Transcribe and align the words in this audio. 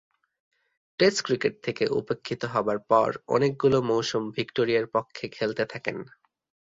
Test 0.99 1.19
cricket 1.25 1.53
থেকে 1.63 1.83
উপেক্ষিত 1.91 2.41
হবার 2.45 2.79
পর 2.89 3.09
অনেকগুলো 3.27 3.77
মৌসুম 3.81 4.23
ভিক্টোরিয়ার 4.31 4.87
পক্ষে 4.87 5.25
খেলতে 5.27 5.63
থাকেন। 5.65 5.97